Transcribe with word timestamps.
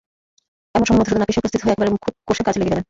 এমন 0.75 0.85
সময় 0.85 0.99
মধুসূদন 0.99 1.23
আপিসে 1.25 1.39
উপস্থিত 1.41 1.61
হয়ে 1.61 1.73
একেবারে 1.73 1.91
খুব 2.05 2.13
কষে 2.29 2.43
কাজে 2.45 2.59
লেগে 2.59 2.69
গেল। 2.69 2.79